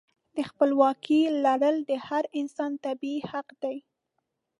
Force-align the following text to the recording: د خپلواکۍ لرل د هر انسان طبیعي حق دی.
د 0.35 0.37
خپلواکۍ 0.49 1.21
لرل 1.45 1.75
د 1.89 1.91
هر 2.07 2.23
انسان 2.39 2.71
طبیعي 2.85 3.19
حق 3.31 3.47
دی. 3.63 3.77